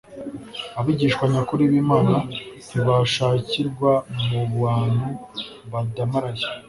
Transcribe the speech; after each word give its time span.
Abigishwa 0.79 1.23
nyakuri 1.33 1.63
b'Imana, 1.71 2.15
ntibashakirwa 2.67 3.91
mu 4.27 4.41
bantu 4.61 5.07
badamaraye, 5.71 6.43